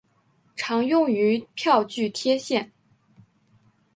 [0.55, 2.71] 常用于票据贴现。